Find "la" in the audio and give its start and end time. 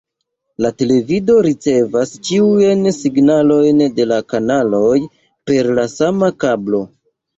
0.65-0.69, 4.13-4.19, 5.81-5.87